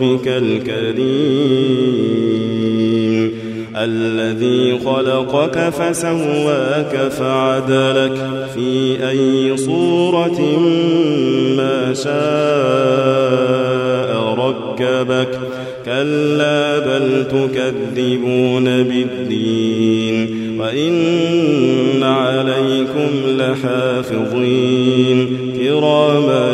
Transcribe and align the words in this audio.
بربك 0.00 0.28
الكريم. 0.28 1.64
الذي 3.76 4.78
خلقك 4.84 5.58
فسواك 5.58 7.08
فعدلك 7.10 8.48
في 8.54 8.96
أي 9.10 9.56
صورة 9.56 10.40
ما 11.56 11.94
شاء 11.94 12.14
ركبك. 14.34 15.38
كلا 15.84 16.78
بل 16.78 17.24
تكذبون 17.28 18.64
بالدين. 18.64 20.44
وإن 20.60 22.02
عليكم 22.02 23.10
لحافظين. 23.38 25.18
كراما 25.58 26.52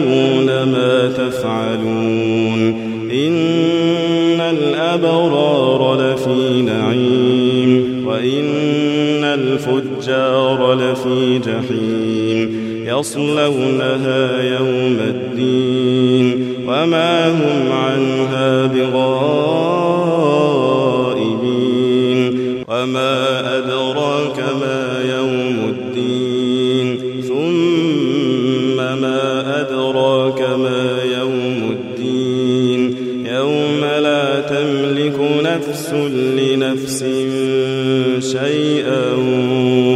يعلمون 0.00 0.46
ما 0.46 1.08
تفعلون 1.08 2.90
إن 3.12 4.40
الأبرار 4.40 6.00
لفي 6.00 6.62
نعيم 6.62 8.02
وإن 8.06 9.24
الفجار 9.24 10.74
لفي 10.74 11.38
جحيم 11.38 12.70
يصلونها 12.86 14.42
يوم 14.42 14.98
الدين 15.00 16.54
وما 16.66 17.28
هم 17.28 17.72
عنها 17.72 18.66
بغائبين 18.66 19.10
وما 22.68 23.40
أدراك 23.58 24.38
ما 24.60 25.02
يوم 25.16 25.56
الدين 25.68 26.98
ثم 27.28 28.19
ما 28.94 29.60
أدراك 29.60 30.40
ما 30.40 30.98
يوم 31.18 31.70
الدين. 31.70 33.10
يوم 33.26 33.84
لا 34.02 34.40
تملك 34.40 35.20
نفس 35.44 35.92
لنفس 35.92 37.04
شيئا 38.32 39.14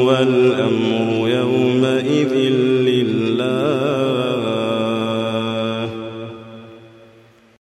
والأمر 0.05 1.29
يومئذ 1.29 2.35